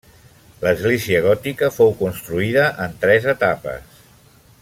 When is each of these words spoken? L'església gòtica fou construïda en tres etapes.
L'església 0.61 1.19
gòtica 1.25 1.69
fou 1.75 1.93
construïda 2.01 2.65
en 2.87 2.97
tres 3.05 3.31
etapes. 3.37 4.03